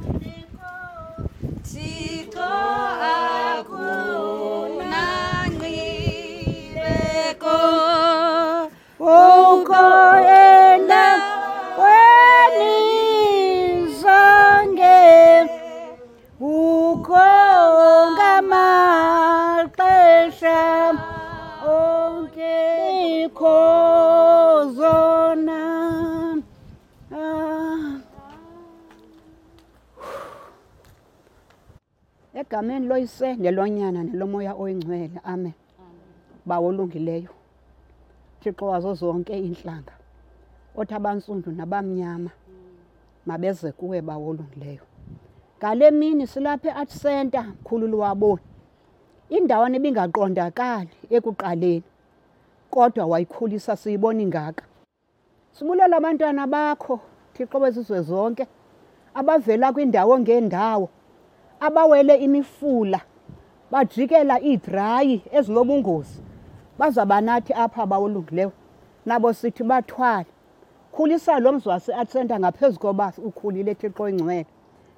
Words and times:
Thixo 0.00 0.37
egameni 32.34 32.86
loyise 32.86 33.36
nelonyana 33.36 34.02
nelomoya 34.04 34.54
oyingcwele. 34.54 35.20
Amen. 35.24 35.52
Bawo 36.46 36.68
olungileyo. 36.68 37.30
Thixo 38.40 38.66
wazo 38.66 38.94
zonke 38.94 39.38
iintlanga 39.38 39.92
othi 40.76 40.94
abantsundu 40.94 41.50
nabamnyama 41.52 42.30
mabeze 43.26 43.72
kuwe 43.72 44.02
bawo 44.02 44.28
olungileyo. 44.30 44.82
Ngale 45.58 45.90
mini 45.90 46.26
silapha 46.26 46.68
e-art 46.68 46.90
center 47.02 47.44
mkhululi 47.44 47.94
waboni 47.94 48.42
indawana 49.28 49.76
ibingaqondakali 49.76 50.90
ekuqaleni 51.10 51.82
kodwa 52.70 53.06
wayikhulisa 53.06 53.76
siyibona 53.76 54.22
ingaka. 54.22 54.64
Sibulela 55.52 55.96
abantwana 55.96 56.46
bakho 56.46 57.00
thixo 57.34 57.58
wezizwe 57.58 58.00
zonke 58.02 58.46
abavela 59.14 59.72
kwiindawo 59.72 60.18
ngeendawo 60.20 60.88
abawele 61.60 62.16
imifula 62.16 63.00
bajikela 63.70 64.40
iidrayi 64.40 65.22
ezinobungozi 65.32 66.20
bazaba 66.78 67.20
nathi 67.20 67.52
apha 67.52 67.82
abawolungileyo 67.82 68.52
nabo 69.06 69.32
sithi 69.32 69.62
bathwale. 69.64 70.26
Khulisa 70.92 71.38
lo 71.40 71.52
mzi 71.52 71.68
wase-atsenta 71.68 72.40
ngaphezu 72.40 72.80
koba 72.80 73.12
ukhulile 73.24 73.74
thixo 73.74 74.02
oyingcwele 74.02 74.46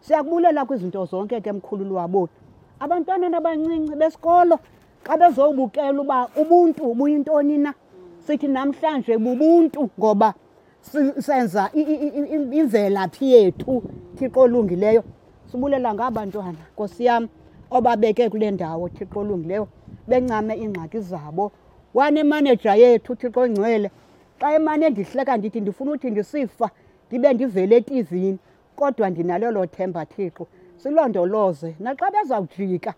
siyakubulela 0.00 0.64
kwizinto 0.64 1.04
zonke 1.04 1.40
ke 1.40 1.52
mkhululi 1.52 1.90
waboni 1.90 2.32
abantwaneni 2.80 3.36
abancinci 3.36 3.94
besikolo 3.96 4.58
xa 5.04 5.16
bezowubukela 5.16 6.00
uba 6.00 6.28
ubuntu 6.36 6.94
buyintoni 6.94 7.58
na 7.58 7.74
sithi 8.26 8.48
namhlanje 8.48 9.18
bubuntu 9.18 9.90
ngoba 9.98 10.34
senza 11.18 11.70
imvelaphi 11.72 13.32
yethu 13.32 13.82
thixo 14.16 14.40
olungileyo. 14.40 15.02
Sibulela 15.50 15.94
ngabantwana 15.94 16.58
nkosi 16.72 17.04
yam 17.04 17.28
obabeke 17.70 18.30
kule 18.30 18.50
ndawo 18.50 18.88
thixo 18.88 19.20
olungileyo 19.20 19.68
bencame 20.08 20.54
iingxaki 20.54 21.00
zabo. 21.00 21.52
Wanemanenja 21.94 22.74
yethu 22.74 23.16
thixo 23.16 23.40
oyingcwele 23.40 23.90
xa 24.40 24.54
emane 24.54 24.90
ndihleka 24.90 25.36
ndithi 25.36 25.60
ndifuna 25.60 25.90
uthi 25.92 26.10
ndisifa 26.10 26.70
ndibe 27.08 27.32
ndivele 27.32 27.76
etivini 27.76 28.38
kodwa 28.76 29.10
ndinalo 29.10 29.50
lo 29.50 29.66
themba 29.66 30.06
thixo 30.06 30.46
silondoloze. 30.76 31.74
Naxa 31.80 32.10
bezawujika 32.10 32.94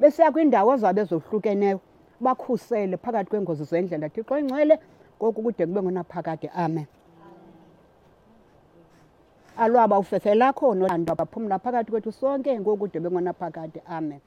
besiya 0.00 0.32
kwiindawo 0.32 0.76
zabo 0.76 1.00
ezohlukeneyo 1.00 1.80
bakhusele 2.20 2.96
phakathi 2.96 3.30
kweengozi 3.30 3.64
zendlela. 3.64 4.08
Thixo 4.08 4.34
oyingcwele 4.34 4.78
ngoku 5.18 5.42
kude 5.42 5.66
kube 5.66 5.82
ngonaphakade 5.82 6.48
amen. 6.54 6.86
Alwaba 9.58 9.98
ufefe 9.98 10.34
lakho 10.34 10.74
nothando 10.74 11.14
baphumla 11.14 11.58
phakathi 11.58 11.90
kwethu 11.90 12.12
sonke 12.12 12.60
ngoku 12.60 12.78
kude 12.78 13.00
bengonaphakade 13.00 13.82
amen. 13.88 14.20